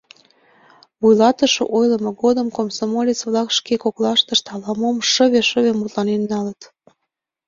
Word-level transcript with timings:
Вуйлатыше 1.01 1.63
ойлымо 1.77 2.11
годым 2.23 2.47
комсомолец-влак 2.57 3.49
шке 3.57 3.75
коклаштышт 3.83 4.45
ала-мом 4.53 4.97
шыве-шыве 5.11 5.71
мутланен 5.75 6.21
налыт. 6.31 6.61